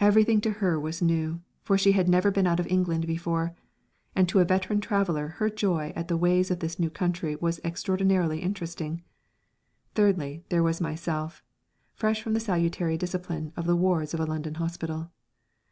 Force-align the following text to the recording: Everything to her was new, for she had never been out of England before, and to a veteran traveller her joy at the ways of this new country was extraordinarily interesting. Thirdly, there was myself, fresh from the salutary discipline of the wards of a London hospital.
Everything 0.00 0.40
to 0.40 0.50
her 0.50 0.80
was 0.80 1.00
new, 1.00 1.42
for 1.62 1.78
she 1.78 1.92
had 1.92 2.08
never 2.08 2.32
been 2.32 2.44
out 2.44 2.58
of 2.58 2.66
England 2.66 3.06
before, 3.06 3.54
and 4.16 4.28
to 4.28 4.40
a 4.40 4.44
veteran 4.44 4.80
traveller 4.80 5.28
her 5.38 5.48
joy 5.48 5.92
at 5.94 6.08
the 6.08 6.16
ways 6.16 6.50
of 6.50 6.58
this 6.58 6.80
new 6.80 6.90
country 6.90 7.36
was 7.36 7.60
extraordinarily 7.62 8.40
interesting. 8.40 9.04
Thirdly, 9.94 10.42
there 10.48 10.64
was 10.64 10.80
myself, 10.80 11.44
fresh 11.94 12.20
from 12.20 12.34
the 12.34 12.40
salutary 12.40 12.98
discipline 12.98 13.52
of 13.56 13.64
the 13.66 13.76
wards 13.76 14.12
of 14.12 14.18
a 14.18 14.26
London 14.26 14.54
hospital. 14.54 15.12